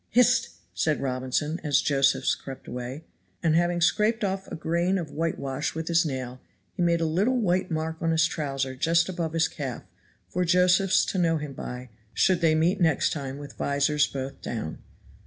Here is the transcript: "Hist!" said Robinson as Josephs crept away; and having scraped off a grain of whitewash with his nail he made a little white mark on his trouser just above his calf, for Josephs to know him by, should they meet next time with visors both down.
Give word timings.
"Hist!" 0.09 0.49
said 0.73 0.99
Robinson 0.99 1.59
as 1.63 1.79
Josephs 1.79 2.33
crept 2.33 2.67
away; 2.67 3.03
and 3.43 3.55
having 3.55 3.81
scraped 3.81 4.23
off 4.23 4.47
a 4.47 4.55
grain 4.55 4.97
of 4.97 5.11
whitewash 5.11 5.75
with 5.75 5.89
his 5.89 6.07
nail 6.07 6.41
he 6.73 6.81
made 6.81 7.01
a 7.01 7.05
little 7.05 7.37
white 7.37 7.69
mark 7.69 8.01
on 8.01 8.09
his 8.09 8.25
trouser 8.25 8.73
just 8.75 9.09
above 9.09 9.33
his 9.33 9.47
calf, 9.47 9.83
for 10.27 10.43
Josephs 10.43 11.05
to 11.05 11.19
know 11.19 11.37
him 11.37 11.53
by, 11.53 11.89
should 12.15 12.41
they 12.41 12.55
meet 12.55 12.81
next 12.81 13.13
time 13.13 13.37
with 13.37 13.57
visors 13.59 14.07
both 14.07 14.41
down. 14.41 14.79